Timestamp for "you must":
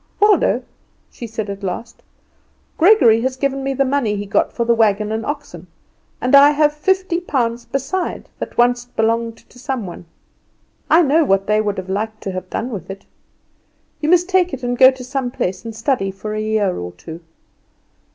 13.99-14.27